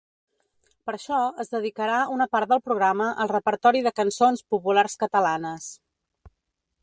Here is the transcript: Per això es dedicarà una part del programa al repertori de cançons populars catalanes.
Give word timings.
Per 0.89 0.93
això 0.97 1.19
es 1.43 1.51
dedicarà 1.55 1.99
una 2.15 2.27
part 2.37 2.51
del 2.53 2.63
programa 2.69 3.11
al 3.25 3.31
repertori 3.33 3.85
de 3.89 3.93
cançons 4.01 4.43
populars 4.55 4.99
catalanes. 5.05 5.71